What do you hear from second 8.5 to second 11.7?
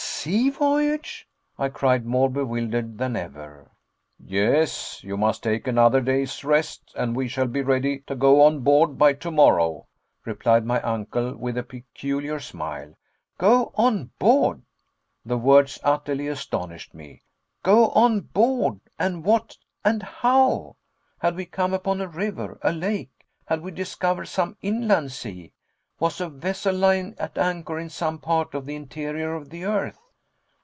board by tomorrow," replied my uncle, with a